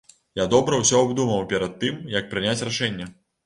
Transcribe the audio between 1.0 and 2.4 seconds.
абдумаў перад тым, як